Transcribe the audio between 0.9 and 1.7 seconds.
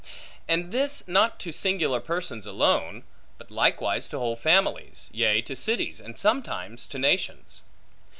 not to